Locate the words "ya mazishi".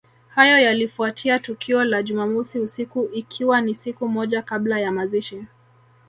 4.79-5.45